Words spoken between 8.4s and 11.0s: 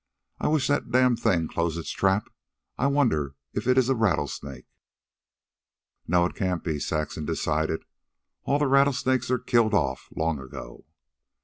"All the rattlesnakes are killed off long ago."